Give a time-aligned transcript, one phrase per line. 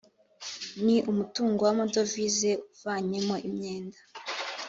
[0.85, 3.97] ni umutungo w’amadovize uvanyemo imyenda